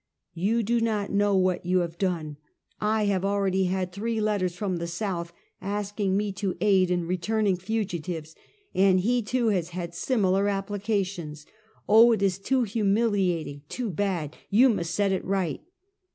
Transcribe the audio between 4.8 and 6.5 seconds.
South, asking me